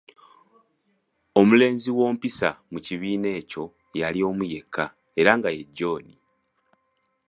Omulenzi 1.39 1.89
w’ompisa 1.97 2.49
mu 2.71 2.79
kibiina 2.85 3.29
ekyo 3.39 3.63
yali 3.99 4.19
omu 4.29 4.43
yekka 4.53 4.85
era 5.19 5.31
nga 5.37 5.49
ye 5.55 5.63
John. 5.77 6.05